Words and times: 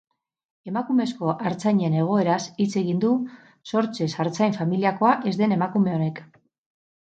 Emakumezko 0.69 1.33
artzainen 1.49 1.97
egoeraz 2.05 2.39
hitz 2.65 2.71
egin 2.83 3.05
du 3.05 3.13
sortzez 3.73 4.09
artzain 4.27 4.59
familiakoa 4.59 5.15
ez 5.33 5.37
den 5.45 5.57
emakume 5.61 5.97
honek. 6.01 6.27